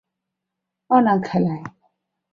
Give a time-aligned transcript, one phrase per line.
[0.87, 1.61] 奥兰克莱。